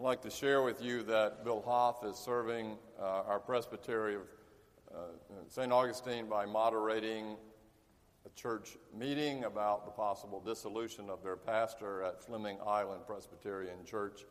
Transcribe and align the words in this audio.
I'd 0.00 0.04
like 0.04 0.22
to 0.22 0.30
share 0.30 0.62
with 0.62 0.80
you 0.80 1.02
that 1.02 1.44
Bill 1.44 1.60
Hoff 1.60 2.06
is 2.06 2.16
serving 2.16 2.78
uh, 2.98 3.04
our 3.28 3.38
presbytery 3.38 4.14
of 4.14 4.22
uh, 4.90 4.98
St. 5.46 5.70
Augustine 5.70 6.26
by 6.26 6.46
moderating 6.46 7.36
a 8.24 8.30
church 8.30 8.78
meeting 8.96 9.44
about 9.44 9.84
the 9.84 9.90
possible 9.90 10.40
dissolution 10.40 11.10
of 11.10 11.22
their 11.22 11.36
pastor 11.36 12.02
at 12.02 12.24
Fleming 12.24 12.56
Island 12.66 13.02
Presbyterian 13.06 13.84
Church. 13.84 14.24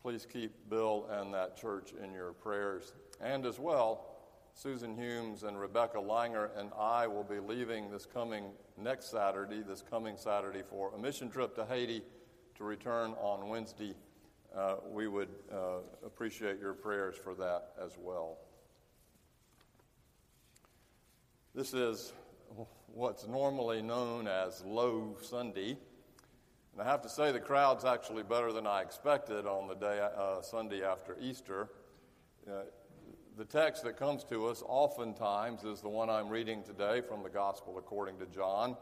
Please 0.00 0.24
keep 0.32 0.52
Bill 0.70 1.08
and 1.10 1.34
that 1.34 1.56
church 1.56 1.92
in 2.00 2.12
your 2.12 2.32
prayers. 2.32 2.92
And 3.20 3.46
as 3.46 3.58
well, 3.58 4.06
Susan 4.54 4.96
Humes 4.96 5.42
and 5.42 5.58
Rebecca 5.58 5.98
Langer 5.98 6.50
and 6.56 6.70
I 6.78 7.08
will 7.08 7.24
be 7.24 7.40
leaving 7.40 7.90
this 7.90 8.06
coming 8.06 8.52
next 8.80 9.10
Saturday, 9.10 9.60
this 9.60 9.82
coming 9.82 10.16
Saturday, 10.16 10.62
for 10.62 10.94
a 10.94 10.98
mission 11.00 11.28
trip 11.28 11.56
to 11.56 11.66
Haiti 11.66 12.00
to 12.54 12.62
return 12.62 13.14
on 13.20 13.48
Wednesday 13.48 13.96
uh, 14.56 14.76
we 14.90 15.08
would 15.08 15.28
uh, 15.52 15.78
appreciate 16.04 16.58
your 16.60 16.74
prayers 16.74 17.16
for 17.16 17.34
that 17.34 17.70
as 17.84 17.92
well. 17.98 18.38
This 21.54 21.74
is 21.74 22.12
what's 22.94 23.26
normally 23.26 23.82
known 23.82 24.26
as 24.26 24.64
Low 24.64 25.16
Sunday. 25.20 25.76
And 26.72 26.80
I 26.80 26.84
have 26.84 27.02
to 27.02 27.08
say, 27.08 27.32
the 27.32 27.40
crowd's 27.40 27.84
actually 27.84 28.22
better 28.22 28.52
than 28.52 28.66
I 28.66 28.82
expected 28.82 29.46
on 29.46 29.68
the 29.68 29.74
day, 29.74 30.00
uh, 30.00 30.40
Sunday 30.42 30.82
after 30.82 31.16
Easter. 31.20 31.68
Uh, 32.46 32.62
the 33.36 33.44
text 33.44 33.84
that 33.84 33.96
comes 33.96 34.24
to 34.24 34.46
us 34.46 34.62
oftentimes 34.66 35.64
is 35.64 35.80
the 35.80 35.88
one 35.88 36.10
I'm 36.10 36.28
reading 36.28 36.62
today 36.62 37.00
from 37.00 37.22
the 37.22 37.28
Gospel 37.28 37.78
according 37.78 38.18
to 38.18 38.26
John. 38.26 38.76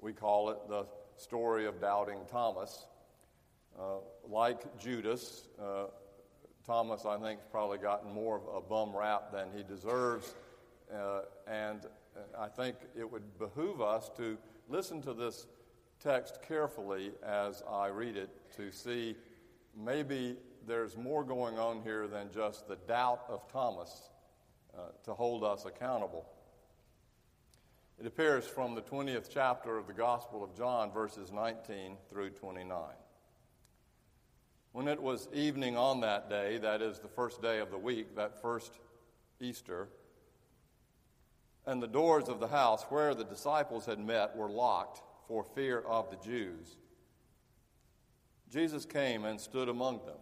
We 0.00 0.12
call 0.12 0.50
it 0.50 0.58
the 0.68 0.86
story 1.16 1.66
of 1.66 1.80
doubting 1.80 2.18
Thomas. 2.30 2.86
Uh, 3.78 3.96
like 4.28 4.78
Judas, 4.78 5.48
uh, 5.60 5.86
Thomas, 6.66 7.04
I 7.04 7.18
think, 7.18 7.40
has 7.40 7.48
probably 7.50 7.78
gotten 7.78 8.12
more 8.12 8.36
of 8.36 8.56
a 8.56 8.60
bum 8.60 8.96
rap 8.96 9.32
than 9.32 9.48
he 9.54 9.62
deserves. 9.62 10.34
Uh, 10.94 11.22
and 11.46 11.80
I 12.38 12.48
think 12.48 12.76
it 12.96 13.10
would 13.10 13.38
behoove 13.38 13.80
us 13.80 14.10
to 14.16 14.38
listen 14.68 15.02
to 15.02 15.12
this 15.12 15.46
text 16.02 16.40
carefully 16.46 17.12
as 17.24 17.62
I 17.68 17.88
read 17.88 18.16
it 18.16 18.30
to 18.56 18.70
see 18.70 19.16
maybe 19.76 20.36
there's 20.66 20.96
more 20.96 21.24
going 21.24 21.58
on 21.58 21.82
here 21.82 22.06
than 22.06 22.30
just 22.32 22.68
the 22.68 22.76
doubt 22.76 23.24
of 23.28 23.50
Thomas 23.50 24.10
uh, 24.76 24.82
to 25.04 25.14
hold 25.14 25.44
us 25.44 25.66
accountable. 25.66 26.26
It 28.00 28.06
appears 28.06 28.44
from 28.44 28.74
the 28.74 28.82
20th 28.82 29.28
chapter 29.32 29.76
of 29.76 29.86
the 29.86 29.92
Gospel 29.92 30.42
of 30.42 30.56
John, 30.56 30.90
verses 30.90 31.30
19 31.32 31.96
through 32.10 32.30
29. 32.30 32.78
When 34.74 34.88
it 34.88 35.00
was 35.00 35.28
evening 35.32 35.76
on 35.76 36.00
that 36.00 36.28
day, 36.28 36.58
that 36.58 36.82
is 36.82 36.98
the 36.98 37.06
first 37.06 37.40
day 37.40 37.60
of 37.60 37.70
the 37.70 37.78
week, 37.78 38.16
that 38.16 38.42
first 38.42 38.72
Easter, 39.38 39.86
and 41.64 41.80
the 41.80 41.86
doors 41.86 42.28
of 42.28 42.40
the 42.40 42.48
house 42.48 42.82
where 42.88 43.14
the 43.14 43.22
disciples 43.22 43.86
had 43.86 44.00
met 44.00 44.36
were 44.36 44.50
locked 44.50 45.00
for 45.28 45.44
fear 45.44 45.78
of 45.78 46.10
the 46.10 46.16
Jews, 46.16 46.74
Jesus 48.50 48.84
came 48.84 49.24
and 49.24 49.40
stood 49.40 49.68
among 49.68 50.04
them 50.06 50.18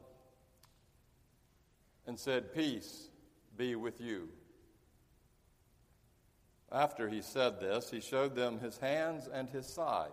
and 2.07 2.19
said, 2.19 2.53
Peace 2.53 3.09
be 3.57 3.75
with 3.75 4.03
you. 4.03 4.29
After 6.71 7.09
he 7.09 7.23
said 7.23 7.59
this, 7.59 7.91
he 7.91 8.03
showed 8.03 8.37
them 8.37 8.59
his 8.59 8.77
hands 8.77 9.31
and 9.33 9.49
his 9.49 9.67
side. 9.67 10.13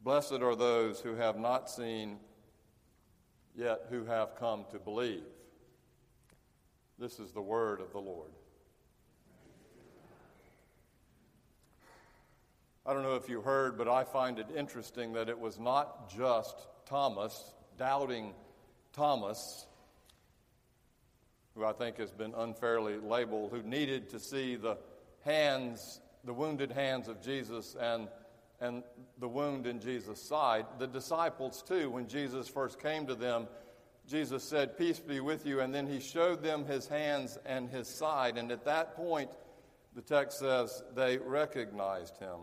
Blessed 0.00 0.40
are 0.42 0.54
those 0.54 1.00
who 1.00 1.16
have 1.16 1.36
not 1.36 1.68
seen, 1.68 2.18
yet 3.56 3.86
who 3.90 4.04
have 4.04 4.36
come 4.36 4.64
to 4.70 4.78
believe. 4.78 5.24
This 6.98 7.18
is 7.18 7.32
the 7.32 7.42
word 7.42 7.80
of 7.80 7.92
the 7.92 7.98
Lord. 7.98 8.30
I 12.86 12.94
don't 12.94 13.02
know 13.02 13.16
if 13.16 13.28
you 13.28 13.42
heard, 13.42 13.76
but 13.76 13.86
I 13.86 14.04
find 14.04 14.38
it 14.38 14.46
interesting 14.56 15.12
that 15.12 15.28
it 15.28 15.38
was 15.38 15.58
not 15.58 16.08
just 16.08 16.56
Thomas, 16.86 17.52
doubting 17.76 18.32
Thomas, 18.94 19.66
who 21.54 21.64
I 21.64 21.72
think 21.72 21.98
has 21.98 22.12
been 22.12 22.32
unfairly 22.34 22.96
labeled, 22.96 23.50
who 23.50 23.62
needed 23.62 24.08
to 24.10 24.18
see 24.18 24.56
the 24.56 24.78
hands, 25.24 26.00
the 26.24 26.32
wounded 26.32 26.72
hands 26.72 27.08
of 27.08 27.20
Jesus 27.20 27.76
and 27.78 28.08
and 28.60 28.82
the 29.18 29.28
wound 29.28 29.66
in 29.66 29.80
Jesus' 29.80 30.20
side. 30.20 30.66
The 30.78 30.86
disciples, 30.86 31.62
too, 31.62 31.90
when 31.90 32.08
Jesus 32.08 32.48
first 32.48 32.80
came 32.80 33.06
to 33.06 33.14
them, 33.14 33.46
Jesus 34.08 34.42
said, 34.42 34.76
Peace 34.76 34.98
be 34.98 35.20
with 35.20 35.46
you. 35.46 35.60
And 35.60 35.74
then 35.74 35.86
he 35.86 36.00
showed 36.00 36.42
them 36.42 36.64
his 36.64 36.86
hands 36.86 37.38
and 37.44 37.68
his 37.68 37.88
side. 37.88 38.36
And 38.38 38.50
at 38.50 38.64
that 38.64 38.96
point, 38.96 39.30
the 39.94 40.02
text 40.02 40.38
says 40.38 40.82
they 40.94 41.18
recognized 41.18 42.16
him. 42.18 42.40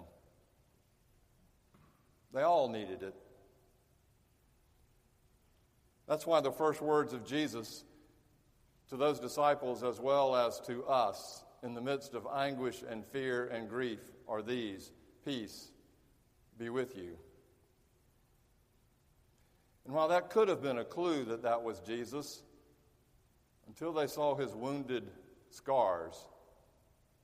They 2.33 2.41
all 2.41 2.69
needed 2.69 3.01
it. 3.01 3.15
That's 6.07 6.27
why 6.27 6.41
the 6.41 6.51
first 6.51 6.81
words 6.81 7.13
of 7.13 7.25
Jesus 7.25 7.83
to 8.89 8.97
those 8.97 9.19
disciples, 9.19 9.83
as 9.83 9.99
well 9.99 10.35
as 10.35 10.59
to 10.61 10.85
us, 10.85 11.43
in 11.63 11.73
the 11.73 11.81
midst 11.81 12.13
of 12.13 12.27
anguish 12.31 12.83
and 12.87 13.03
fear 13.03 13.47
and 13.47 13.67
grief, 13.67 13.99
are 14.27 14.43
these 14.43 14.91
Peace 15.23 15.71
be 16.57 16.69
with 16.69 16.95
you. 16.95 17.17
And 19.85 19.93
while 19.93 20.07
that 20.07 20.29
could 20.29 20.47
have 20.47 20.61
been 20.61 20.79
a 20.79 20.85
clue 20.85 21.25
that 21.25 21.43
that 21.43 21.61
was 21.61 21.79
Jesus, 21.79 22.41
until 23.67 23.93
they 23.93 24.07
saw 24.07 24.35
his 24.35 24.53
wounded 24.53 25.09
scars, 25.51 26.15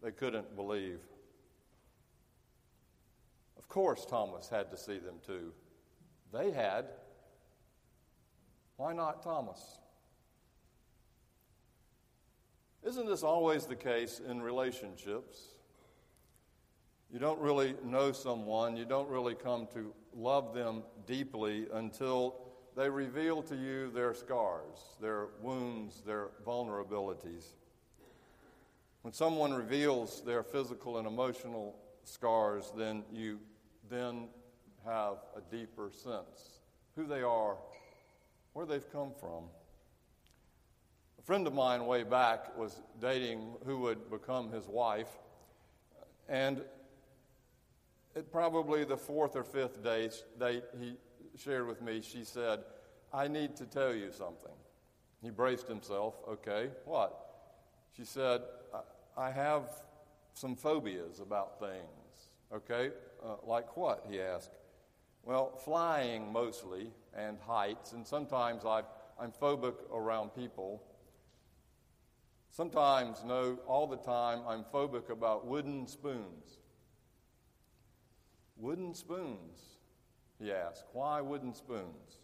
they 0.04 0.12
couldn't 0.12 0.56
believe. 0.56 1.00
Of 3.58 3.68
course, 3.68 4.06
Thomas 4.06 4.50
had 4.50 4.70
to 4.72 4.78
see 4.78 5.00
them 5.00 5.16
too. 5.26 5.54
They 6.34 6.52
had. 6.52 6.86
Why 8.78 8.94
not 8.94 9.22
Thomas? 9.22 9.60
Isn't 12.84 13.06
this 13.06 13.24
always 13.24 13.66
the 13.66 13.76
case 13.76 14.20
in 14.28 14.42
relationships? 14.42 15.40
You 17.12 17.20
don't 17.20 17.40
really 17.42 17.76
know 17.84 18.14
someone, 18.14 18.78
you 18.78 18.86
don't 18.86 19.10
really 19.10 19.36
come 19.36 19.68
to 19.74 19.94
love 20.16 20.54
them 20.54 20.84
deeply 21.06 21.68
until 21.74 22.36
they 22.78 22.90
reveal 22.90 23.42
to 23.44 23.56
you 23.56 23.92
their 23.92 24.14
scars, 24.14 24.96
their 25.02 25.28
wounds, 25.42 26.02
their 26.06 26.30
vulnerabilities. 26.46 27.48
When 29.02 29.14
someone 29.14 29.54
reveals 29.54 30.22
their 30.22 30.42
physical 30.42 31.00
and 31.00 31.08
emotional 31.08 31.76
scars, 32.06 32.72
then 32.78 33.04
you 33.12 33.40
then 33.90 34.30
have 34.86 35.18
a 35.36 35.42
deeper 35.54 35.92
sense 35.92 36.62
who 36.96 37.06
they 37.06 37.24
are, 37.24 37.58
where 38.54 38.66
they've 38.66 38.90
come 38.92 39.12
from. 39.20 39.46
A 41.20 41.22
friend 41.24 41.46
of 41.46 41.54
mine 41.54 41.86
way 41.86 42.04
back 42.04 42.58
was 42.58 42.82
dating 43.02 43.56
who 43.66 43.80
would 43.80 44.10
become 44.10 44.50
his 44.50 44.68
wife, 44.68 45.10
and 46.30 46.62
probably 48.32 48.84
the 48.84 48.98
fourth 48.98 49.36
or 49.36 49.44
fifth 49.44 49.84
day, 49.84 50.10
date 50.40 50.64
he 50.80 50.96
shared 51.38 51.68
with 51.68 51.82
me, 51.82 52.02
she 52.02 52.24
said, 52.24 52.60
I 53.14 53.28
need 53.28 53.56
to 53.58 53.66
tell 53.66 53.94
you 53.94 54.12
something. 54.12 54.52
He 55.22 55.30
braced 55.30 55.68
himself. 55.68 56.16
Okay, 56.28 56.70
what? 56.86 57.18
She 57.96 58.06
said, 58.06 58.42
I 59.18 59.32
have 59.32 59.64
some 60.34 60.56
phobias 60.56 61.20
about 61.20 61.60
things. 61.60 62.30
Okay, 62.54 62.92
uh, 63.24 63.36
like 63.46 63.78
what? 63.78 64.06
He 64.10 64.20
asked. 64.20 64.52
Well, 65.24 65.56
flying 65.58 66.32
mostly 66.32 66.92
and 67.16 67.38
heights, 67.40 67.94
and 67.94 68.06
sometimes 68.06 68.66
i 68.66 68.82
I'm 69.20 69.32
phobic 69.32 69.76
around 69.94 70.30
people. 70.30 70.82
Sometimes, 72.50 73.24
no, 73.24 73.60
all 73.68 73.86
the 73.86 73.98
time, 73.98 74.40
I'm 74.48 74.64
phobic 74.64 75.12
about 75.12 75.46
wooden 75.46 75.86
spoons. 75.88 76.58
Wooden 78.58 78.94
spoons, 78.94 79.60
he 80.40 80.52
asked. 80.52 80.86
Why 80.94 81.22
wooden 81.22 81.54
spoons? 81.54 82.20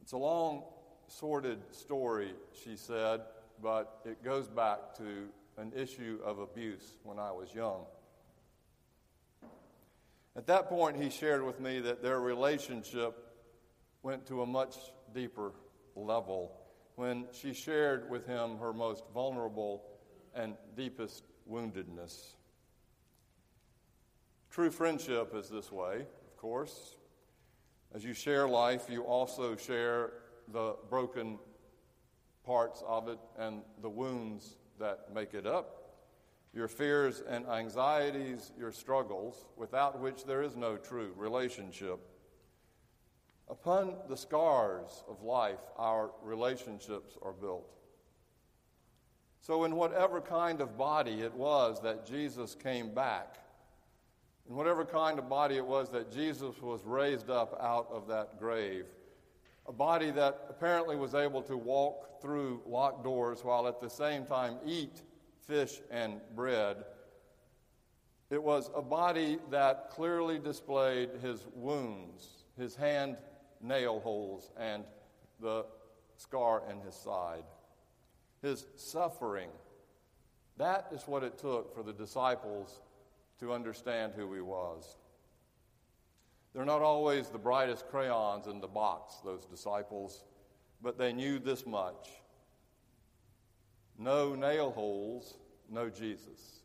It's 0.00 0.12
a 0.12 0.18
long, 0.18 0.64
sordid 1.08 1.58
story, 1.70 2.34
she 2.64 2.76
said, 2.76 3.20
but 3.62 4.00
it 4.04 4.22
goes 4.24 4.48
back 4.48 4.94
to 4.98 5.28
an 5.58 5.72
issue 5.76 6.18
of 6.24 6.38
abuse 6.38 6.96
when 7.04 7.18
I 7.18 7.30
was 7.32 7.54
young. 7.54 7.84
At 10.34 10.46
that 10.46 10.68
point, 10.68 11.00
he 11.00 11.10
shared 11.10 11.44
with 11.44 11.60
me 11.60 11.80
that 11.80 12.02
their 12.02 12.20
relationship 12.20 13.14
went 14.02 14.26
to 14.26 14.42
a 14.42 14.46
much 14.46 14.76
deeper 15.14 15.52
level 15.94 16.52
when 16.96 17.26
she 17.32 17.52
shared 17.52 18.10
with 18.10 18.26
him 18.26 18.58
her 18.58 18.72
most 18.72 19.04
vulnerable 19.12 19.84
and 20.34 20.54
deepest 20.76 21.24
woundedness. 21.50 22.34
True 24.52 24.70
friendship 24.70 25.34
is 25.34 25.48
this 25.48 25.72
way, 25.72 26.04
of 26.26 26.36
course. 26.36 26.96
As 27.94 28.04
you 28.04 28.12
share 28.12 28.46
life, 28.46 28.82
you 28.90 29.02
also 29.02 29.56
share 29.56 30.12
the 30.52 30.76
broken 30.90 31.38
parts 32.44 32.84
of 32.86 33.08
it 33.08 33.18
and 33.38 33.62
the 33.80 33.88
wounds 33.88 34.58
that 34.78 35.06
make 35.14 35.32
it 35.32 35.46
up 35.46 35.78
your 36.52 36.68
fears 36.68 37.22
and 37.26 37.46
anxieties, 37.46 38.52
your 38.58 38.70
struggles, 38.70 39.46
without 39.56 39.98
which 39.98 40.26
there 40.26 40.42
is 40.42 40.54
no 40.54 40.76
true 40.76 41.14
relationship. 41.16 41.98
Upon 43.48 43.94
the 44.06 44.18
scars 44.18 45.02
of 45.08 45.22
life, 45.22 45.60
our 45.78 46.10
relationships 46.22 47.16
are 47.22 47.32
built. 47.32 47.72
So, 49.40 49.64
in 49.64 49.76
whatever 49.76 50.20
kind 50.20 50.60
of 50.60 50.76
body 50.76 51.22
it 51.22 51.32
was 51.32 51.80
that 51.80 52.04
Jesus 52.04 52.54
came 52.54 52.92
back, 52.92 53.38
in 54.48 54.54
whatever 54.54 54.84
kind 54.84 55.18
of 55.18 55.28
body 55.28 55.56
it 55.56 55.66
was 55.66 55.90
that 55.90 56.12
Jesus 56.12 56.60
was 56.60 56.84
raised 56.84 57.30
up 57.30 57.56
out 57.60 57.88
of 57.90 58.08
that 58.08 58.38
grave, 58.38 58.86
a 59.66 59.72
body 59.72 60.10
that 60.10 60.46
apparently 60.48 60.96
was 60.96 61.14
able 61.14 61.42
to 61.42 61.56
walk 61.56 62.20
through 62.20 62.60
locked 62.66 63.04
doors 63.04 63.44
while 63.44 63.66
at 63.66 63.80
the 63.80 63.90
same 63.90 64.24
time 64.24 64.56
eat 64.66 65.02
fish 65.46 65.80
and 65.90 66.20
bread. 66.34 66.84
It 68.30 68.42
was 68.42 68.70
a 68.74 68.82
body 68.82 69.38
that 69.50 69.90
clearly 69.90 70.38
displayed 70.38 71.10
his 71.20 71.46
wounds, 71.54 72.44
his 72.56 72.74
hand 72.74 73.16
nail 73.60 74.00
holes, 74.00 74.50
and 74.58 74.84
the 75.40 75.66
scar 76.16 76.62
in 76.70 76.80
his 76.80 76.94
side. 76.94 77.44
His 78.40 78.66
suffering. 78.76 79.50
That 80.56 80.88
is 80.92 81.02
what 81.06 81.22
it 81.22 81.38
took 81.38 81.74
for 81.74 81.82
the 81.82 81.92
disciples 81.92 82.80
to 83.42 83.52
understand 83.52 84.12
who 84.14 84.32
he 84.32 84.40
was. 84.40 84.96
They're 86.54 86.64
not 86.64 86.80
always 86.80 87.28
the 87.28 87.38
brightest 87.38 87.88
crayons 87.88 88.46
in 88.46 88.60
the 88.60 88.68
box, 88.68 89.16
those 89.24 89.44
disciples, 89.46 90.22
but 90.80 90.96
they 90.96 91.12
knew 91.12 91.38
this 91.38 91.66
much 91.66 92.08
no 93.98 94.34
nail 94.34 94.70
holes, 94.70 95.38
no 95.68 95.90
Jesus. 95.90 96.62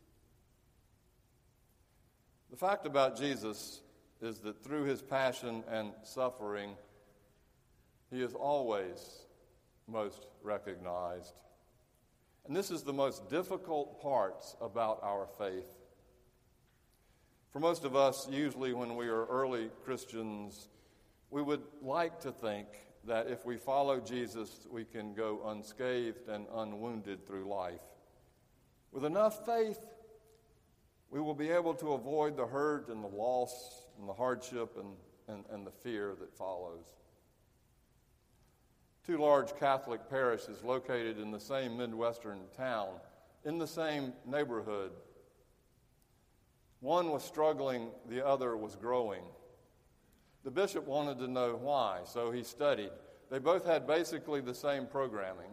The 2.50 2.56
fact 2.56 2.86
about 2.86 3.18
Jesus 3.18 3.80
is 4.20 4.38
that 4.40 4.64
through 4.64 4.84
his 4.84 5.02
passion 5.02 5.62
and 5.68 5.92
suffering, 6.02 6.70
he 8.10 8.22
is 8.22 8.34
always 8.34 9.26
most 9.86 10.26
recognized. 10.42 11.34
And 12.46 12.56
this 12.56 12.70
is 12.70 12.82
the 12.82 12.92
most 12.92 13.28
difficult 13.28 14.00
parts 14.00 14.56
about 14.60 15.00
our 15.02 15.28
faith. 15.38 15.66
For 17.52 17.60
most 17.60 17.84
of 17.84 17.96
us, 17.96 18.28
usually 18.30 18.72
when 18.72 18.96
we 18.96 19.08
are 19.08 19.24
early 19.26 19.70
Christians, 19.84 20.68
we 21.30 21.42
would 21.42 21.62
like 21.82 22.20
to 22.20 22.32
think 22.32 22.68
that 23.04 23.28
if 23.28 23.46
we 23.46 23.56
follow 23.56 24.00
Jesus, 24.00 24.66
we 24.70 24.84
can 24.84 25.14
go 25.14 25.40
unscathed 25.46 26.28
and 26.28 26.46
unwounded 26.54 27.26
through 27.26 27.48
life. 27.48 27.80
With 28.92 29.04
enough 29.04 29.46
faith, 29.46 29.80
we 31.10 31.20
will 31.20 31.34
be 31.34 31.50
able 31.50 31.74
to 31.74 31.94
avoid 31.94 32.36
the 32.36 32.46
hurt 32.46 32.88
and 32.88 33.02
the 33.02 33.08
loss 33.08 33.86
and 33.98 34.08
the 34.08 34.12
hardship 34.12 34.76
and, 34.78 34.94
and, 35.26 35.44
and 35.50 35.66
the 35.66 35.70
fear 35.70 36.14
that 36.20 36.36
follows. 36.36 36.84
Two 39.06 39.16
large 39.16 39.56
Catholic 39.58 40.10
parishes 40.10 40.62
located 40.62 41.18
in 41.18 41.30
the 41.30 41.40
same 41.40 41.78
Midwestern 41.78 42.40
town, 42.54 42.88
in 43.44 43.56
the 43.56 43.66
same 43.66 44.12
neighborhood, 44.26 44.90
one 46.80 47.10
was 47.10 47.24
struggling, 47.24 47.88
the 48.08 48.24
other 48.24 48.56
was 48.56 48.76
growing. 48.76 49.22
The 50.44 50.50
bishop 50.50 50.86
wanted 50.86 51.18
to 51.18 51.28
know 51.28 51.58
why, 51.60 52.00
so 52.04 52.30
he 52.30 52.42
studied. 52.42 52.90
They 53.30 53.38
both 53.38 53.66
had 53.66 53.86
basically 53.86 54.40
the 54.40 54.54
same 54.54 54.86
programming. 54.86 55.50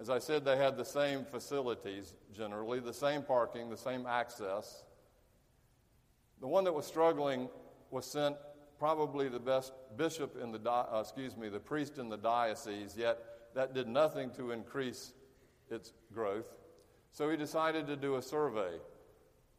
As 0.00 0.10
I 0.10 0.18
said, 0.18 0.44
they 0.44 0.56
had 0.56 0.76
the 0.76 0.84
same 0.84 1.24
facilities 1.24 2.14
generally, 2.34 2.80
the 2.80 2.92
same 2.92 3.22
parking, 3.22 3.70
the 3.70 3.76
same 3.76 4.06
access. 4.06 4.84
The 6.40 6.48
one 6.48 6.64
that 6.64 6.72
was 6.72 6.86
struggling 6.86 7.48
was 7.90 8.06
sent 8.06 8.36
probably 8.78 9.28
the 9.28 9.38
best 9.38 9.72
bishop 9.96 10.40
in 10.42 10.52
the 10.52 10.58
di- 10.58 10.86
uh, 10.90 11.00
excuse 11.00 11.36
me, 11.36 11.48
the 11.48 11.60
priest 11.60 11.98
in 11.98 12.08
the 12.08 12.16
diocese, 12.16 12.96
yet 12.96 13.18
that 13.54 13.74
did 13.74 13.86
nothing 13.86 14.30
to 14.30 14.52
increase 14.52 15.12
its 15.70 15.92
growth. 16.12 16.48
So 17.12 17.28
he 17.28 17.36
decided 17.36 17.86
to 17.88 17.96
do 17.96 18.16
a 18.16 18.22
survey 18.22 18.78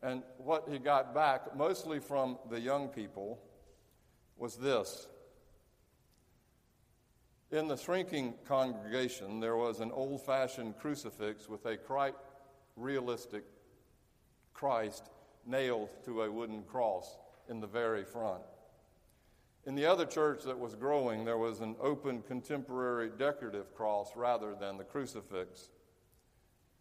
and 0.04 0.24
what 0.38 0.68
he 0.70 0.80
got 0.80 1.14
back, 1.14 1.56
mostly 1.56 2.00
from 2.00 2.38
the 2.50 2.60
young 2.60 2.88
people, 2.88 3.40
was 4.38 4.56
this. 4.56 5.08
In 7.52 7.68
the 7.68 7.78
shrinking 7.78 8.36
congregation, 8.48 9.40
there 9.40 9.58
was 9.58 9.80
an 9.80 9.92
old 9.92 10.26
fashioned 10.26 10.80
crucifix 10.80 11.48
with 11.48 11.66
a 11.66 11.78
quite 11.78 12.16
realistic 12.76 13.44
Christ 14.54 15.10
nailed 15.46 15.90
to 16.06 16.24
a 16.24 16.32
wooden 16.32 16.64
cross 16.64 17.18
in 17.50 17.60
the 17.60 17.68
very 17.68 18.04
front. 18.04 18.42
In 19.66 19.76
the 19.76 19.86
other 19.86 20.06
church 20.06 20.44
that 20.46 20.58
was 20.58 20.74
growing, 20.74 21.24
there 21.24 21.38
was 21.38 21.60
an 21.60 21.76
open 21.80 22.24
contemporary 22.24 23.12
decorative 23.16 23.76
cross 23.76 24.16
rather 24.16 24.56
than 24.56 24.78
the 24.78 24.84
crucifix. 24.84 25.70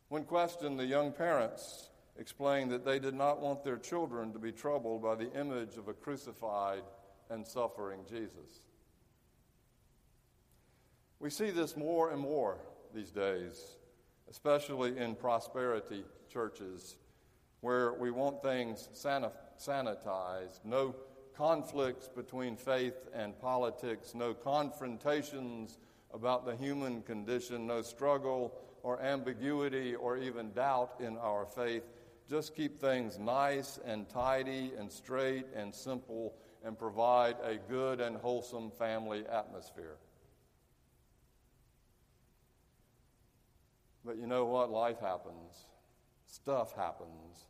When 0.08 0.24
questioned, 0.24 0.78
the 0.78 0.86
young 0.86 1.12
parents 1.12 1.89
explained 2.18 2.70
that 2.70 2.84
they 2.84 2.98
did 2.98 3.14
not 3.14 3.40
want 3.40 3.64
their 3.64 3.78
children 3.78 4.32
to 4.32 4.38
be 4.38 4.52
troubled 4.52 5.02
by 5.02 5.14
the 5.14 5.32
image 5.32 5.76
of 5.76 5.88
a 5.88 5.94
crucified 5.94 6.82
and 7.30 7.46
suffering 7.46 8.00
Jesus. 8.08 8.66
We 11.18 11.30
see 11.30 11.50
this 11.50 11.76
more 11.76 12.10
and 12.10 12.20
more 12.20 12.58
these 12.94 13.10
days, 13.10 13.76
especially 14.30 14.98
in 14.98 15.14
prosperity 15.14 16.04
churches, 16.32 16.96
where 17.60 17.92
we 17.92 18.10
want 18.10 18.42
things 18.42 18.88
sanitized, 18.94 20.60
no 20.64 20.94
conflicts 21.36 22.08
between 22.08 22.56
faith 22.56 23.08
and 23.14 23.38
politics, 23.38 24.14
no 24.14 24.34
confrontations 24.34 25.78
about 26.12 26.44
the 26.44 26.56
human 26.56 27.02
condition, 27.02 27.66
no 27.66 27.82
struggle 27.82 28.54
or 28.82 29.00
ambiguity 29.00 29.94
or 29.94 30.16
even 30.16 30.52
doubt 30.52 30.94
in 31.00 31.16
our 31.18 31.46
faith 31.46 31.84
just 32.30 32.54
keep 32.54 32.80
things 32.80 33.18
nice 33.18 33.80
and 33.84 34.08
tidy 34.08 34.70
and 34.78 34.90
straight 34.90 35.46
and 35.56 35.74
simple 35.74 36.32
and 36.64 36.78
provide 36.78 37.34
a 37.42 37.56
good 37.56 38.00
and 38.00 38.16
wholesome 38.16 38.70
family 38.70 39.24
atmosphere. 39.26 39.96
But 44.04 44.16
you 44.16 44.28
know 44.28 44.44
what? 44.44 44.70
Life 44.70 45.00
happens, 45.00 45.66
stuff 46.26 46.72
happens. 46.76 47.46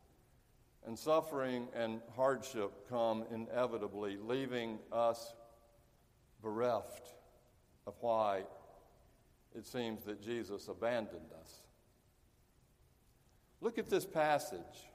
And 0.87 0.99
suffering 0.99 1.68
and 1.76 2.00
hardship 2.16 2.72
come 2.88 3.25
inevitably, 3.30 4.16
leaving 4.18 4.78
us 4.90 5.34
bereft 6.42 7.12
of 7.87 7.92
why 8.00 8.44
it 9.54 9.66
seems 9.66 10.06
that 10.06 10.22
Jesus 10.22 10.68
abandoned 10.68 11.32
us. 11.38 11.60
Look 13.61 13.79
at 13.79 13.90
this 13.90 14.07
passage. 14.07 14.88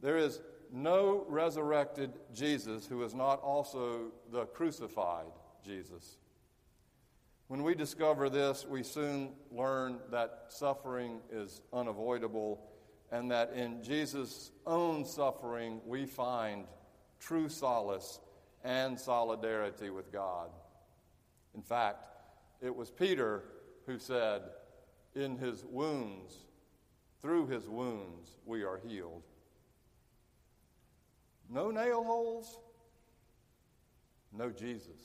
There 0.00 0.18
is 0.18 0.40
no 0.70 1.24
resurrected 1.28 2.12
Jesus 2.34 2.86
who 2.86 3.02
is 3.04 3.14
not 3.14 3.40
also 3.40 4.12
the 4.30 4.44
crucified 4.46 5.32
Jesus. 5.64 6.18
When 7.48 7.62
we 7.62 7.74
discover 7.74 8.28
this, 8.28 8.66
we 8.66 8.82
soon 8.82 9.30
learn 9.50 9.98
that 10.10 10.46
suffering 10.48 11.20
is 11.30 11.60
unavoidable 11.72 12.60
and 13.12 13.30
that 13.30 13.52
in 13.52 13.82
Jesus' 13.82 14.50
own 14.66 15.04
suffering 15.04 15.80
we 15.86 16.06
find 16.06 16.64
true 17.20 17.48
solace 17.48 18.18
and 18.64 18.98
solidarity 18.98 19.90
with 19.90 20.10
God. 20.10 20.48
In 21.54 21.62
fact, 21.62 22.04
it 22.60 22.74
was 22.74 22.90
Peter 22.90 23.44
who 23.86 23.98
said, 23.98 24.42
In 25.14 25.36
his 25.36 25.64
wounds, 25.64 26.43
through 27.24 27.46
his 27.46 27.66
wounds, 27.66 28.28
we 28.44 28.64
are 28.64 28.78
healed. 28.86 29.22
No 31.48 31.70
nail 31.70 32.04
holes, 32.04 32.58
no 34.30 34.50
Jesus. 34.50 35.00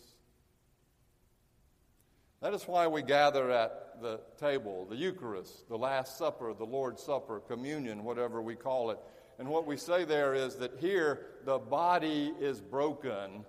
That 2.42 2.54
is 2.54 2.64
why 2.64 2.88
we 2.88 3.04
gather 3.04 3.50
at 3.50 4.02
the 4.02 4.20
table, 4.38 4.86
the 4.90 4.98
Eucharist, 4.98 5.70
the 5.70 5.78
Last 5.78 6.18
Supper, 6.18 6.54
the 6.54 6.66
Lord's 6.66 7.02
Supper, 7.02 7.40
communion, 7.40 8.04
whatever 8.04 8.42
we 8.42 8.56
call 8.56 8.92
it. 8.92 9.00
And 9.38 9.48
what 9.48 9.66
we 9.66 9.78
say 9.78 10.04
there 10.04 10.34
is 10.34 10.56
that 10.56 10.74
here 10.80 11.26
the 11.46 11.58
body 11.58 12.34
is 12.42 12.60
broken 12.60 13.46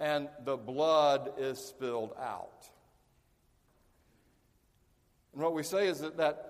and 0.00 0.28
the 0.44 0.56
blood 0.56 1.34
is 1.38 1.60
spilled 1.60 2.14
out. 2.20 2.68
And 5.34 5.40
what 5.40 5.54
we 5.54 5.62
say 5.62 5.86
is 5.86 6.00
that 6.00 6.16
that 6.16 6.49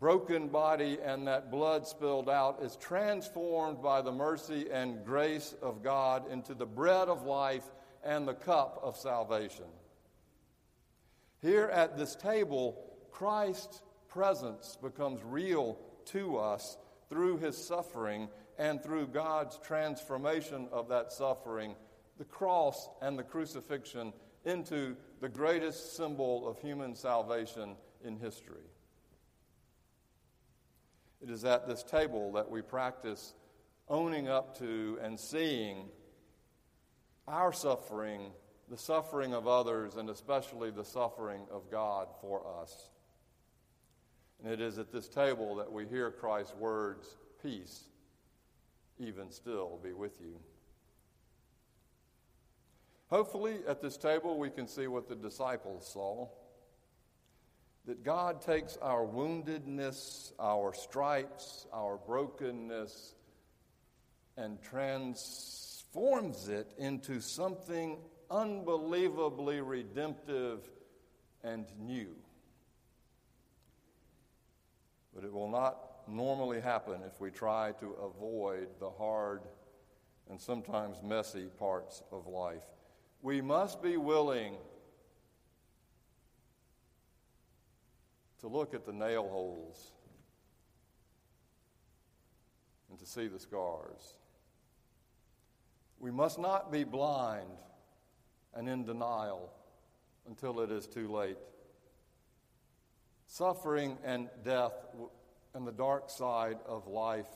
broken 0.00 0.48
body 0.48 0.98
and 1.02 1.26
that 1.26 1.50
blood 1.50 1.86
spilled 1.86 2.28
out 2.28 2.62
is 2.62 2.76
transformed 2.76 3.82
by 3.82 4.00
the 4.00 4.12
mercy 4.12 4.66
and 4.72 5.04
grace 5.04 5.54
of 5.60 5.82
God 5.82 6.30
into 6.30 6.54
the 6.54 6.66
bread 6.66 7.08
of 7.08 7.24
life 7.24 7.64
and 8.04 8.26
the 8.26 8.34
cup 8.34 8.80
of 8.82 8.96
salvation. 8.96 9.64
Here 11.40 11.66
at 11.66 11.96
this 11.96 12.14
table, 12.16 12.78
Christ's 13.10 13.82
presence 14.08 14.78
becomes 14.80 15.20
real 15.24 15.78
to 16.06 16.38
us 16.38 16.76
through 17.08 17.38
his 17.38 17.56
suffering 17.56 18.28
and 18.58 18.82
through 18.82 19.08
God's 19.08 19.58
transformation 19.58 20.68
of 20.72 20.88
that 20.88 21.12
suffering, 21.12 21.74
the 22.18 22.24
cross 22.24 22.88
and 23.00 23.18
the 23.18 23.22
crucifixion, 23.22 24.12
into 24.44 24.96
the 25.20 25.28
greatest 25.28 25.96
symbol 25.96 26.48
of 26.48 26.58
human 26.60 26.94
salvation 26.94 27.76
in 28.04 28.16
history. 28.16 28.64
It 31.22 31.30
is 31.30 31.44
at 31.44 31.66
this 31.66 31.82
table 31.82 32.32
that 32.32 32.50
we 32.50 32.62
practice 32.62 33.34
owning 33.88 34.28
up 34.28 34.58
to 34.58 34.98
and 35.02 35.18
seeing 35.18 35.88
our 37.26 37.52
suffering 37.52 38.30
the 38.70 38.76
suffering 38.76 39.34
of 39.34 39.46
others, 39.46 39.96
and 39.96 40.10
especially 40.10 40.70
the 40.70 40.84
suffering 40.84 41.42
of 41.50 41.70
God 41.70 42.08
for 42.20 42.46
us. 42.60 42.90
And 44.42 44.52
it 44.52 44.60
is 44.60 44.78
at 44.78 44.92
this 44.92 45.08
table 45.08 45.56
that 45.56 45.72
we 45.72 45.86
hear 45.86 46.10
Christ's 46.10 46.54
words 46.54 47.16
Peace, 47.42 47.84
even 48.98 49.30
still, 49.30 49.78
be 49.82 49.92
with 49.92 50.20
you. 50.20 50.40
Hopefully, 53.10 53.58
at 53.66 53.80
this 53.80 53.96
table, 53.96 54.38
we 54.38 54.50
can 54.50 54.66
see 54.66 54.88
what 54.88 55.08
the 55.08 55.14
disciples 55.14 55.88
saw 55.92 56.28
that 57.88 58.04
God 58.04 58.42
takes 58.42 58.76
our 58.82 59.06
woundedness, 59.06 60.32
our 60.38 60.74
stripes, 60.74 61.66
our 61.72 61.96
brokenness, 61.96 63.14
and 64.36 64.62
transforms 64.62 66.48
it 66.48 66.70
into 66.76 67.18
something 67.18 67.96
unbelievably 68.30 69.62
redemptive 69.62 70.68
and 71.42 71.64
new. 71.80 72.14
But 75.14 75.24
it 75.24 75.32
will 75.32 75.50
not 75.50 76.06
normally 76.06 76.60
happen 76.60 77.00
if 77.06 77.18
we 77.22 77.30
try 77.30 77.72
to 77.80 77.92
avoid 77.92 78.68
the 78.80 78.90
hard 78.90 79.40
and 80.28 80.38
sometimes 80.38 81.02
messy 81.02 81.46
parts 81.58 82.02
of 82.12 82.26
life. 82.26 82.66
We 83.22 83.40
must 83.40 83.82
be 83.82 83.96
willing 83.96 84.56
to 88.40 88.48
look 88.48 88.74
at 88.74 88.84
the 88.84 88.92
nail 88.92 89.28
holes 89.28 89.92
and 92.90 92.98
to 92.98 93.06
see 93.06 93.26
the 93.26 93.38
scars. 93.38 94.14
We 95.98 96.10
must 96.10 96.38
not 96.38 96.70
be 96.70 96.84
blind 96.84 97.50
and 98.54 98.68
in 98.68 98.84
denial 98.84 99.50
until 100.28 100.60
it 100.60 100.70
is 100.70 100.86
too 100.86 101.10
late. 101.10 101.38
Suffering 103.26 103.98
and 104.04 104.28
death 104.44 104.72
and 105.54 105.66
the 105.66 105.72
dark 105.72 106.08
side 106.08 106.58
of 106.66 106.86
life 106.86 107.26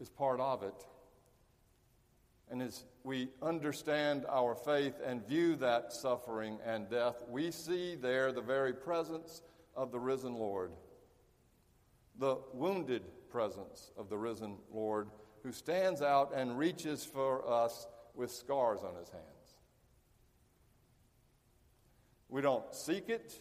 is 0.00 0.08
part 0.08 0.40
of 0.40 0.62
it. 0.62 0.74
And 2.50 2.62
as 2.62 2.84
we 3.02 3.28
understand 3.42 4.24
our 4.28 4.54
faith 4.54 4.94
and 5.04 5.26
view 5.26 5.56
that 5.56 5.92
suffering 5.92 6.58
and 6.64 6.88
death, 6.88 7.16
we 7.28 7.50
see 7.50 7.96
there 7.96 8.30
the 8.30 8.40
very 8.40 8.72
presence 8.72 9.42
of 9.74 9.90
the 9.90 9.98
risen 9.98 10.34
Lord, 10.34 10.72
the 12.18 12.38
wounded 12.52 13.02
presence 13.30 13.90
of 13.98 14.08
the 14.08 14.16
risen 14.16 14.56
Lord, 14.72 15.08
who 15.42 15.52
stands 15.52 16.02
out 16.02 16.32
and 16.34 16.56
reaches 16.56 17.04
for 17.04 17.48
us 17.48 17.86
with 18.14 18.30
scars 18.30 18.80
on 18.82 18.94
his 18.96 19.10
hands. 19.10 19.24
We 22.28 22.40
don't 22.42 22.74
seek 22.74 23.08
it. 23.08 23.40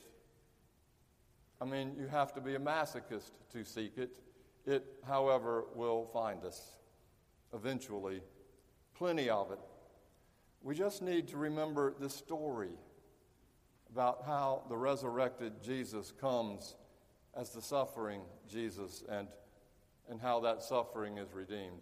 I 1.62 1.66
mean, 1.66 1.96
you 1.98 2.08
have 2.08 2.34
to 2.34 2.42
be 2.42 2.56
a 2.56 2.60
masochist 2.60 3.32
to 3.54 3.64
seek 3.64 3.98
it. 3.98 4.12
It, 4.66 4.86
however, 5.08 5.66
will 5.76 6.06
find 6.12 6.44
us 6.44 6.76
eventually. 7.54 8.22
Plenty 8.98 9.30
of 9.30 9.52
it. 9.52 9.60
We 10.64 10.76
just 10.76 11.02
need 11.02 11.28
to 11.30 11.38
remember 11.38 11.94
the 12.00 12.10
story 12.10 12.72
about 13.92 14.24
how 14.26 14.64
the 14.70 14.78
resurrected 14.78 15.62
Jesus 15.64 16.12
comes 16.20 16.76
as 17.36 17.52
the 17.52 17.62
suffering 17.62 18.22
Jesus 18.50 19.04
and, 19.10 19.28
and 20.10 20.20
how 20.20 20.40
that 20.42 20.64
suffering 20.64 21.18
is 21.18 21.32
redeemed. 21.34 21.82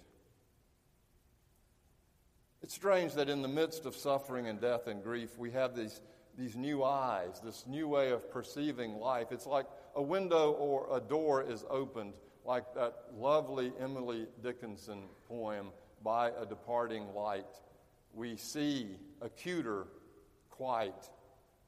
It's 2.62 2.74
strange 2.74 3.14
that 3.14 3.30
in 3.30 3.42
the 3.42 3.48
midst 3.48 3.86
of 3.86 3.96
suffering 3.96 4.48
and 4.48 4.60
death 4.60 4.88
and 4.88 5.04
grief, 5.04 5.38
we 5.38 5.52
have 5.52 5.76
these 5.76 6.02
these 6.38 6.56
new 6.56 6.84
eyes, 6.84 7.40
this 7.44 7.66
new 7.68 7.88
way 7.88 8.12
of 8.12 8.32
perceiving 8.32 8.96
life. 8.96 9.28
It's 9.32 9.46
like 9.46 9.68
a 9.96 10.02
window 10.02 10.52
or 10.54 10.88
a 10.96 11.00
door 11.00 11.44
is 11.44 11.64
opened, 11.70 12.14
like 12.46 12.74
that 12.74 12.96
lovely 13.16 13.72
Emily 13.80 14.28
Dickinson 14.42 15.04
poem, 15.28 15.68
By 16.04 16.32
a 16.32 16.46
Departing 16.46 17.14
Light. 17.14 17.46
We 18.14 18.36
see 18.38 18.98
acuter 19.22 19.86
quite 20.50 21.10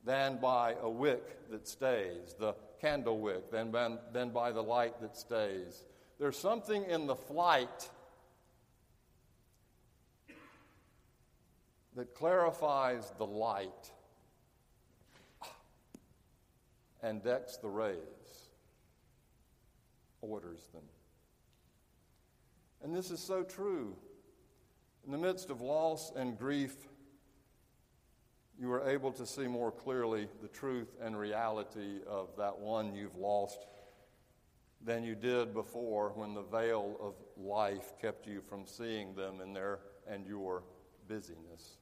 than 0.03 0.37
by 0.37 0.75
a 0.81 0.89
wick 0.89 1.49
that 1.49 1.67
stays, 1.67 2.35
the 2.37 2.53
candle 2.79 3.19
wick, 3.19 3.49
than 3.51 3.71
by, 3.71 3.97
than 4.13 4.29
by 4.29 4.51
the 4.51 4.61
light 4.61 5.01
that 5.01 5.17
stays. 5.17 5.83
There's 6.19 6.37
something 6.37 6.85
in 6.85 7.07
the 7.07 7.15
flight 7.15 7.89
that 11.95 12.13
clarifies 12.13 13.11
the 13.17 13.25
light 13.25 13.91
and 17.01 17.23
decks 17.23 17.57
the 17.57 17.69
rays, 17.69 17.97
orders 20.21 20.61
them. 20.73 20.83
And 22.83 22.95
this 22.95 23.09
is 23.09 23.19
so 23.19 23.43
true. 23.43 23.95
In 25.05 25.11
the 25.11 25.17
midst 25.19 25.51
of 25.51 25.61
loss 25.61 26.11
and 26.15 26.37
grief, 26.37 26.75
you 28.59 28.71
are 28.71 28.89
able 28.89 29.11
to 29.11 29.25
see 29.25 29.47
more 29.47 29.71
clearly 29.71 30.27
the 30.41 30.47
truth 30.47 30.95
and 30.99 31.17
reality 31.17 31.99
of 32.07 32.29
that 32.37 32.57
one 32.57 32.95
you've 32.95 33.15
lost 33.15 33.67
than 34.83 35.03
you 35.03 35.13
did 35.13 35.53
before 35.53 36.11
when 36.15 36.33
the 36.33 36.41
veil 36.41 36.97
of 36.99 37.13
life 37.37 37.93
kept 38.01 38.25
you 38.25 38.41
from 38.41 38.65
seeing 38.65 39.13
them 39.13 39.41
in 39.41 39.53
their 39.53 39.79
and 40.07 40.25
your 40.25 40.63
busyness. 41.07 41.77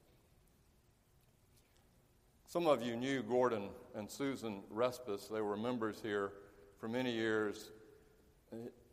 Some 2.46 2.66
of 2.66 2.82
you 2.82 2.94
knew 2.94 3.22
Gordon 3.22 3.70
and 3.94 4.10
Susan 4.10 4.62
Respis. 4.72 5.30
They 5.32 5.40
were 5.40 5.56
members 5.56 6.00
here 6.02 6.32
for 6.78 6.88
many 6.88 7.12
years. 7.12 7.70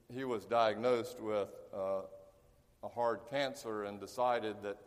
He 0.09 0.23
was 0.23 0.45
diagnosed 0.45 1.19
with 1.19 1.49
uh, 1.73 2.01
a 2.83 2.89
hard 2.89 3.21
cancer 3.29 3.83
and 3.83 3.99
decided 3.99 4.55
that 4.63 4.77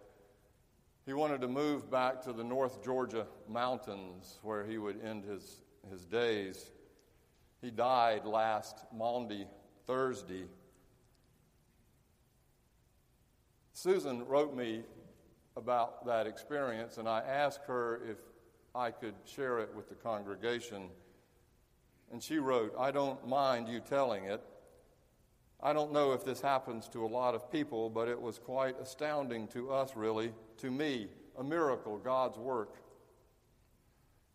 he 1.07 1.13
wanted 1.13 1.41
to 1.43 1.49
move 1.49 1.91
back 1.91 2.23
to 2.23 2.33
the 2.33 2.43
North 2.43 2.83
Georgia 2.83 3.27
mountains 3.49 4.39
where 4.43 4.65
he 4.65 4.79
would 4.79 5.05
end 5.05 5.25
his, 5.25 5.61
his 5.91 6.05
days. 6.05 6.71
He 7.61 7.71
died 7.71 8.25
last 8.25 8.85
Maundy, 8.93 9.47
Thursday. 9.87 10.45
Susan 13.73 14.27
wrote 14.27 14.57
me 14.57 14.83
about 15.57 16.07
that 16.07 16.27
experience, 16.27 16.99
and 16.99 17.09
I 17.09 17.21
asked 17.21 17.65
her 17.67 18.01
if 18.09 18.19
I 18.75 18.91
could 18.91 19.15
share 19.25 19.61
it 19.61 19.71
with 19.75 19.89
the 19.89 19.95
congregation. 19.95 20.89
And 22.11 22.23
she 22.23 22.39
wrote, 22.39 22.75
I 22.79 22.91
don't 22.91 23.27
mind 23.29 23.69
you 23.69 23.81
telling 23.81 24.25
it. 24.25 24.43
I 25.65 25.73
don't 25.73 25.93
know 25.93 26.13
if 26.13 26.27
this 26.27 26.43
happens 26.43 26.89
to 26.91 27.07
a 27.07 27.09
lot 27.09 27.35
of 27.35 27.51
people, 27.51 27.89
but 27.89 28.07
it 28.07 28.21
was 28.21 28.39
quite 28.39 28.79
astounding 28.79 29.49
to 29.49 29.73
us, 29.73 29.97
really, 29.97 30.35
to 30.59 30.71
me, 30.71 31.09
a 31.39 31.43
miracle, 31.43 31.97
God's 31.97 32.37
work. 32.37 32.77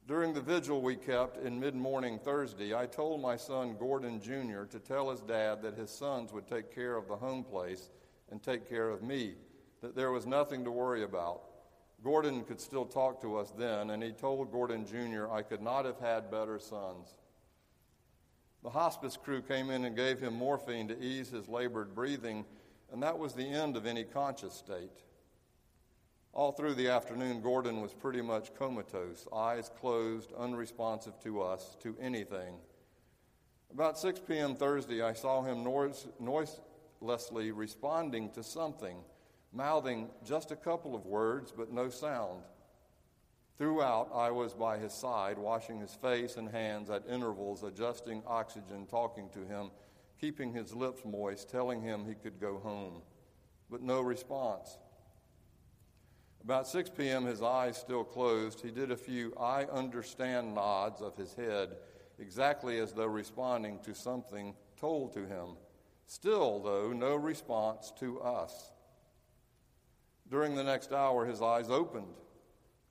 During 0.08 0.34
the 0.34 0.42
vigil 0.42 0.82
we 0.82 0.96
kept 0.96 1.38
in 1.38 1.60
mid 1.60 1.76
morning 1.76 2.18
Thursday, 2.18 2.74
I 2.74 2.88
told 2.88 3.22
my 3.22 3.36
son 3.36 3.76
Gordon 3.78 4.20
Jr. 4.20 4.64
to 4.72 4.80
tell 4.80 5.12
his 5.12 5.22
dad 5.22 5.62
that 5.62 5.76
his 5.76 5.92
sons 5.92 6.34
would 6.34 6.48
take 6.48 6.74
care 6.74 6.96
of 6.96 7.08
the 7.08 7.16
home 7.16 7.44
place 7.44 7.92
and 8.32 8.42
take 8.42 8.68
care 8.68 8.90
of 8.90 9.04
me, 9.04 9.36
that 9.84 9.96
there 9.96 10.10
was 10.10 10.26
nothing 10.26 10.64
to 10.64 10.72
worry 10.72 11.04
about. 11.04 11.44
Gordon 12.04 12.44
could 12.44 12.60
still 12.60 12.86
talk 12.86 13.22
to 13.22 13.38
us 13.38 13.54
then, 13.56 13.92
and 13.92 14.02
he 14.02 14.14
told 14.14 14.52
Gordon 14.52 14.84
Jr. 14.84 15.32
I 15.32 15.44
could 15.44 15.62
not 15.62 15.86
have 15.86 16.00
had 16.00 16.32
better 16.32 16.58
sons. 16.58 17.14
The 18.64 18.70
hospice 18.70 19.18
crew 19.18 19.42
came 19.42 19.70
in 19.70 19.86
and 19.86 19.96
gave 19.96 20.20
him 20.20 20.34
morphine 20.34 20.88
to 20.90 21.02
ease 21.02 21.30
his 21.30 21.48
labored 21.48 21.96
breathing, 21.96 22.46
and 22.92 23.02
that 23.04 23.18
was 23.18 23.34
the 23.34 23.48
end 23.48 23.78
of 23.78 23.86
any 23.86 24.04
conscious 24.04 24.54
state. 24.54 25.04
All 26.34 26.52
through 26.52 26.76
the 26.76 26.90
afternoon, 26.90 27.42
Gordon 27.42 27.82
was 27.82 27.94
pretty 27.94 28.22
much 28.22 28.54
comatose, 28.54 29.28
eyes 29.34 29.72
closed, 29.80 30.32
unresponsive 30.38 31.20
to 31.24 31.42
us, 31.42 31.76
to 31.82 31.96
anything. 32.00 32.56
About 33.72 33.98
6 33.98 34.22
p.m. 34.28 34.56
Thursday, 34.56 35.02
I 35.02 35.14
saw 35.14 35.42
him 35.42 35.64
noise, 35.64 36.08
noiselessly 36.20 37.52
responding 37.52 38.30
to 38.32 38.44
something 38.44 38.98
mouthing 39.52 40.10
just 40.26 40.52
a 40.52 40.56
couple 40.56 40.96
of 40.96 41.06
words 41.06 41.54
but 41.56 41.72
no 41.72 41.90
sound. 41.90 42.44
Throughout, 43.60 44.10
I 44.16 44.32
was 44.32 44.54
by 44.54 44.78
his 44.78 44.94
side, 44.94 45.38
washing 45.38 45.82
his 45.82 45.94
face 45.94 46.38
and 46.38 46.48
hands 46.48 46.90
at 46.90 47.04
intervals, 47.10 47.62
adjusting 47.62 48.24
oxygen, 48.26 48.86
talking 48.86 49.30
to 49.34 49.46
him, 49.46 49.72
keeping 50.18 50.54
his 50.54 50.74
lips 50.74 51.02
moist, 51.04 51.50
telling 51.50 51.82
him 51.82 52.06
he 52.08 52.16
could 52.16 52.40
go 52.40 52.60
home. 52.60 53.02
But 53.70 53.82
no 53.82 54.00
response. 54.00 54.78
About 56.42 56.70
6 56.70 56.92
p.m., 56.92 57.26
his 57.26 57.42
eyes 57.42 57.76
still 57.76 58.06
closed, 58.06 58.62
he 58.62 58.72
did 58.72 58.92
a 58.92 58.98
few 58.98 59.34
I 59.36 59.66
understand 59.66 60.56
nods 60.56 61.02
of 61.02 61.18
his 61.18 61.34
head, 61.34 61.76
exactly 62.18 62.80
as 62.80 62.94
though 62.94 63.08
responding 63.08 63.80
to 63.80 63.94
something 63.94 64.56
told 64.80 65.12
to 65.16 65.26
him. 65.26 65.58
Still, 66.08 66.62
though, 66.62 66.94
no 66.94 67.18
response 67.18 67.92
to 68.00 68.22
us. 68.22 68.72
During 70.32 70.56
the 70.56 70.64
next 70.64 70.94
hour, 70.94 71.26
his 71.26 71.42
eyes 71.42 71.70
opened, 71.70 72.16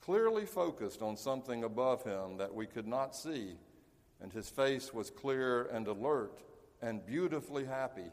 clearly 0.00 0.46
focused 0.46 1.02
on 1.02 1.16
something 1.16 1.64
above 1.64 2.02
him 2.04 2.38
that 2.38 2.54
we 2.54 2.66
could 2.66 2.86
not 2.86 3.14
see, 3.14 3.56
and 4.20 4.32
his 4.32 4.48
face 4.48 4.92
was 4.92 5.10
clear 5.10 5.64
and 5.64 5.86
alert 5.86 6.40
and 6.82 7.04
beautifully 7.04 7.64
happy. 7.64 8.10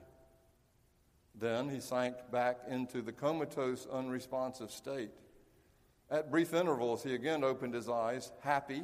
Then 1.38 1.70
he 1.70 1.80
sank 1.80 2.16
back 2.32 2.60
into 2.70 3.02
the 3.02 3.12
comatose, 3.12 3.88
unresponsive 3.92 4.72
state. 4.72 5.12
At 6.10 6.32
brief 6.32 6.54
intervals, 6.54 7.04
he 7.04 7.14
again 7.14 7.44
opened 7.44 7.74
his 7.74 7.90
eyes, 7.90 8.32
happy, 8.42 8.84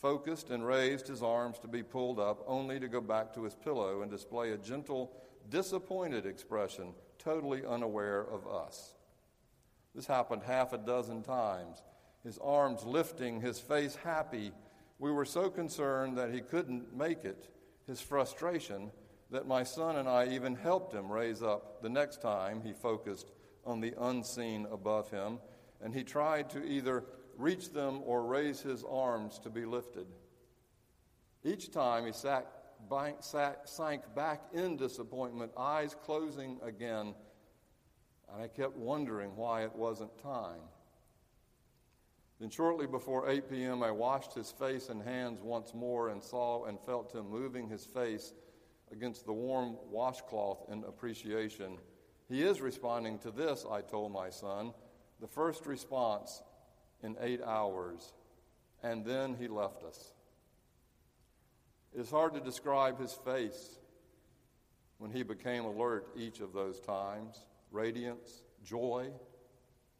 focused, 0.00 0.50
and 0.50 0.64
raised 0.64 1.08
his 1.08 1.22
arms 1.22 1.58
to 1.60 1.68
be 1.68 1.82
pulled 1.82 2.20
up, 2.20 2.44
only 2.46 2.78
to 2.78 2.88
go 2.88 3.00
back 3.00 3.34
to 3.34 3.42
his 3.42 3.54
pillow 3.54 4.02
and 4.02 4.10
display 4.10 4.52
a 4.52 4.58
gentle, 4.58 5.12
disappointed 5.50 6.24
expression, 6.26 6.94
totally 7.18 7.64
unaware 7.66 8.20
of 8.20 8.46
us. 8.46 8.94
This 9.94 10.06
happened 10.06 10.42
half 10.44 10.72
a 10.72 10.78
dozen 10.78 11.22
times. 11.22 11.82
His 12.24 12.38
arms 12.38 12.84
lifting, 12.84 13.40
his 13.40 13.58
face 13.58 13.96
happy. 13.96 14.52
We 14.98 15.12
were 15.12 15.24
so 15.24 15.50
concerned 15.50 16.18
that 16.18 16.32
he 16.32 16.40
couldn't 16.40 16.96
make 16.96 17.24
it, 17.24 17.48
his 17.86 18.00
frustration, 18.00 18.90
that 19.30 19.46
my 19.46 19.62
son 19.62 19.96
and 19.96 20.08
I 20.08 20.28
even 20.28 20.54
helped 20.56 20.92
him 20.92 21.10
raise 21.10 21.42
up 21.42 21.82
the 21.82 21.88
next 21.88 22.20
time 22.20 22.60
he 22.62 22.72
focused 22.72 23.30
on 23.64 23.80
the 23.80 23.94
unseen 23.98 24.66
above 24.70 25.10
him, 25.10 25.38
and 25.82 25.94
he 25.94 26.02
tried 26.02 26.50
to 26.50 26.64
either 26.64 27.04
reach 27.36 27.72
them 27.72 28.00
or 28.04 28.24
raise 28.24 28.60
his 28.60 28.82
arms 28.84 29.38
to 29.40 29.50
be 29.50 29.64
lifted. 29.64 30.06
Each 31.44 31.70
time 31.70 32.06
he 32.06 32.12
sat, 32.12 32.46
sank 33.64 34.02
back 34.16 34.42
in 34.52 34.76
disappointment, 34.76 35.52
eyes 35.56 35.94
closing 36.04 36.58
again 36.62 37.14
and 38.32 38.42
I 38.42 38.48
kept 38.48 38.76
wondering 38.76 39.34
why 39.36 39.62
it 39.62 39.74
wasn't 39.74 40.16
time. 40.18 40.60
Then, 42.40 42.50
shortly 42.50 42.86
before 42.86 43.28
8 43.28 43.50
p.m., 43.50 43.82
I 43.82 43.90
washed 43.90 44.32
his 44.32 44.52
face 44.52 44.90
and 44.90 45.02
hands 45.02 45.40
once 45.42 45.74
more 45.74 46.10
and 46.10 46.22
saw 46.22 46.66
and 46.66 46.78
felt 46.80 47.12
him 47.12 47.28
moving 47.28 47.68
his 47.68 47.84
face 47.84 48.32
against 48.92 49.26
the 49.26 49.32
warm 49.32 49.76
washcloth 49.90 50.66
in 50.70 50.84
appreciation. 50.84 51.78
He 52.28 52.42
is 52.42 52.60
responding 52.60 53.18
to 53.20 53.30
this, 53.30 53.64
I 53.68 53.80
told 53.80 54.12
my 54.12 54.30
son, 54.30 54.72
the 55.20 55.26
first 55.26 55.66
response 55.66 56.42
in 57.02 57.16
eight 57.20 57.42
hours, 57.42 58.12
and 58.82 59.04
then 59.04 59.34
he 59.34 59.48
left 59.48 59.82
us. 59.82 60.12
It 61.92 62.00
is 62.00 62.10
hard 62.10 62.34
to 62.34 62.40
describe 62.40 63.00
his 63.00 63.12
face 63.12 63.78
when 64.98 65.10
he 65.10 65.22
became 65.22 65.64
alert 65.64 66.08
each 66.16 66.40
of 66.40 66.52
those 66.52 66.78
times 66.80 67.44
radiance, 67.70 68.42
joy, 68.64 69.10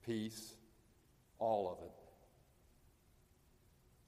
peace, 0.05 0.55
all 1.39 1.71
of 1.71 1.85
it. 1.85 2.08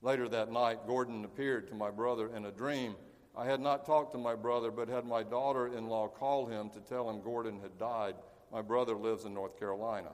Later 0.02 0.28
that 0.28 0.50
night, 0.50 0.86
Gordon 0.86 1.24
appeared 1.24 1.68
to 1.68 1.74
my 1.74 1.90
brother 1.90 2.34
in 2.34 2.46
a 2.46 2.52
dream. 2.52 2.96
I 3.36 3.44
had 3.44 3.60
not 3.60 3.84
talked 3.84 4.12
to 4.12 4.18
my 4.18 4.34
brother, 4.34 4.70
but 4.70 4.88
had 4.88 5.04
my 5.04 5.22
daughter 5.22 5.68
in 5.68 5.88
law 5.88 6.08
call 6.08 6.46
him 6.46 6.70
to 6.70 6.80
tell 6.80 7.08
him 7.08 7.20
Gordon 7.20 7.60
had 7.60 7.78
died. 7.78 8.14
My 8.50 8.62
brother 8.62 8.94
lives 8.94 9.24
in 9.24 9.34
North 9.34 9.58
Carolina. 9.58 10.12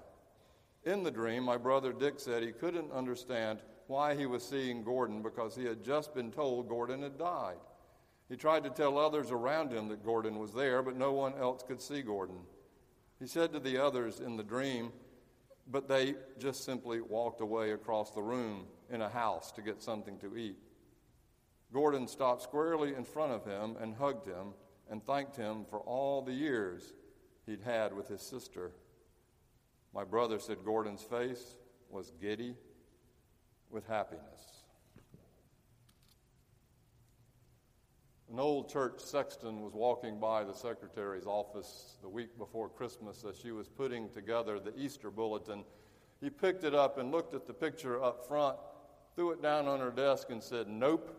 In 0.85 1.03
the 1.03 1.11
dream, 1.11 1.45
my 1.45 1.57
brother 1.57 1.93
Dick 1.93 2.19
said 2.19 2.43
he 2.43 2.53
couldn't 2.53 2.93
understand 2.93 3.61
why 3.87 4.17
he 4.17 4.27
was 4.27 4.43
seeing 4.43 4.83
Gordon 4.83 5.23
because 5.23 5.55
he 5.55 5.65
had 5.65 5.85
just 5.85 6.15
been 6.15 6.33
told 6.33 6.69
Gordon 6.69 7.03
had 7.03 7.19
died. 7.19 7.59
He 8.29 8.37
tried 8.37 8.65
to 8.65 8.71
tell 8.71 8.99
others 8.99 9.31
around 9.31 9.73
him 9.73 9.89
that 9.89 10.05
Gordon 10.05 10.39
was 10.39 10.53
there, 10.53 10.83
but 10.83 10.97
no 10.97 11.13
one 11.13 11.35
else 11.35 11.63
could 11.63 11.81
see 11.81 12.03
Gordon. 12.03 12.41
He 13.21 13.27
said 13.29 13.53
to 13.53 13.61
the 13.61 13.79
others 13.79 14.19
in 14.19 14.37
the 14.37 14.43
dream, 14.43 14.93
but 15.69 15.89
they 15.89 16.15
just 16.39 16.65
simply 16.65 17.01
walked 17.01 17.41
away 17.41 17.71
across 17.71 18.11
the 18.11 18.23
room 18.23 18.67
in 18.91 19.03
a 19.03 19.09
house 19.09 19.53
to 19.53 19.63
get 19.63 19.83
something 19.83 20.19
to 20.19 20.37
eat. 20.37 20.57
Gordon 21.73 22.07
stopped 22.07 22.43
squarely 22.43 22.95
in 22.95 23.05
front 23.05 23.33
of 23.33 23.45
him 23.45 23.77
and 23.81 23.95
hugged 23.95 24.27
him 24.27 24.55
and 24.91 25.05
thanked 25.05 25.37
him 25.37 25.65
for 25.69 25.81
all 25.81 26.23
the 26.23 26.33
years 26.33 26.93
he'd 27.47 27.63
had 27.63 27.93
with 27.93 28.09
his 28.09 28.23
sister. 28.23 28.73
My 29.93 30.05
brother 30.05 30.39
said 30.39 30.59
Gordon's 30.65 31.03
face 31.03 31.57
was 31.91 32.13
giddy 32.21 32.55
with 33.71 33.87
happiness. 33.87 34.57
An 38.31 38.41
old 38.41 38.69
church 38.69 39.01
sexton 39.01 39.63
was 39.63 39.73
walking 39.73 40.19
by 40.19 40.43
the 40.43 40.53
secretary's 40.53 41.27
office 41.27 41.97
the 42.03 42.09
week 42.09 42.37
before 42.37 42.69
Christmas 42.69 43.25
as 43.25 43.39
she 43.39 43.53
was 43.53 43.69
putting 43.69 44.11
together 44.11 44.59
the 44.59 44.77
Easter 44.77 45.11
bulletin. 45.11 45.65
He 46.21 46.29
picked 46.29 46.65
it 46.65 46.75
up 46.75 46.99
and 46.99 47.13
looked 47.13 47.35
at 47.35 47.47
the 47.47 47.55
picture 47.55 48.03
up 48.03 48.27
front, 48.27 48.57
threw 49.17 49.33
it 49.33 49.43
down 49.43 49.67
on 49.67 49.81
her 49.81 49.91
desk, 49.91 50.31
and 50.31 50.41
said, 50.41 50.69
Nope. 50.69 51.11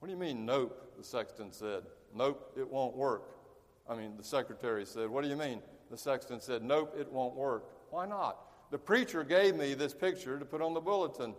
What 0.00 0.08
do 0.08 0.12
you 0.12 0.18
mean, 0.18 0.44
nope? 0.44 0.94
The 0.98 1.04
sexton 1.04 1.52
said. 1.52 1.84
Nope, 2.14 2.52
it 2.58 2.68
won't 2.68 2.94
work. 2.94 3.36
I 3.88 3.94
mean, 3.94 4.16
the 4.18 4.24
secretary 4.24 4.84
said, 4.84 5.08
What 5.08 5.24
do 5.24 5.30
you 5.30 5.36
mean? 5.36 5.62
The 5.90 5.96
sexton 5.96 6.40
said, 6.40 6.62
Nope, 6.62 6.94
it 6.98 7.10
won't 7.10 7.34
work. 7.34 7.64
Why 7.90 8.04
not? 8.04 8.70
The 8.70 8.78
preacher 8.78 9.24
gave 9.24 9.54
me 9.56 9.72
this 9.72 9.94
picture 9.94 10.38
to 10.38 10.44
put 10.44 10.60
on 10.60 10.74
the 10.74 10.80
bulletin. 10.80 11.34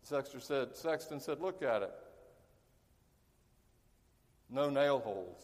The 0.00 0.06
sexton 0.06 0.40
said, 0.40 0.74
sexton 0.74 1.20
said, 1.20 1.40
Look 1.40 1.62
at 1.62 1.82
it 1.82 1.92
no 4.50 4.70
nail 4.70 5.00
holes. 5.00 5.40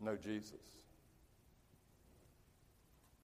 No 0.00 0.16
Jesus. 0.16 0.54